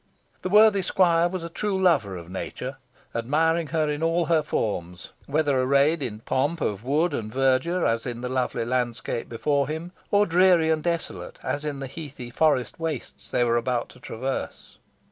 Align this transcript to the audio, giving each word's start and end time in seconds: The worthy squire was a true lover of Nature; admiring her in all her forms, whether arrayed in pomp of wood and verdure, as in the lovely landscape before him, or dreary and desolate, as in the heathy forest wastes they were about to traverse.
The 0.41 0.49
worthy 0.49 0.81
squire 0.81 1.29
was 1.29 1.43
a 1.43 1.47
true 1.49 1.79
lover 1.79 2.17
of 2.17 2.27
Nature; 2.27 2.77
admiring 3.13 3.67
her 3.67 3.87
in 3.87 4.01
all 4.01 4.25
her 4.25 4.41
forms, 4.41 5.11
whether 5.27 5.61
arrayed 5.61 6.01
in 6.01 6.21
pomp 6.21 6.59
of 6.59 6.83
wood 6.83 7.13
and 7.13 7.31
verdure, 7.31 7.85
as 7.85 8.07
in 8.07 8.21
the 8.21 8.27
lovely 8.27 8.65
landscape 8.65 9.29
before 9.29 9.67
him, 9.67 9.91
or 10.09 10.25
dreary 10.25 10.71
and 10.71 10.81
desolate, 10.81 11.37
as 11.43 11.63
in 11.63 11.81
the 11.81 11.85
heathy 11.87 12.31
forest 12.31 12.79
wastes 12.79 13.29
they 13.29 13.43
were 13.43 13.57
about 13.57 13.89
to 13.89 13.99
traverse. 13.99 14.79